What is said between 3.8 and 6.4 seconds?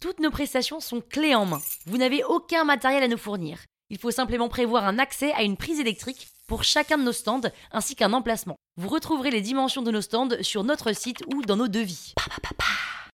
Il faut simplement prévoir un accès à une prise électrique